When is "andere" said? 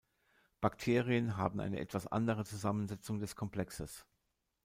2.07-2.43